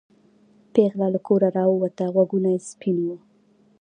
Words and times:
پېغله 0.73 1.07
له 1.13 1.19
کوره 1.27 1.47
راووته 1.57 2.05
غوږونه 2.13 2.49
سپین 2.69 2.97
وو. 3.05 3.15